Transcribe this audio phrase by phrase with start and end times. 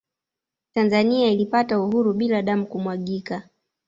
[0.73, 3.49] Tanzania ilipata uhuru bila damu kumwagika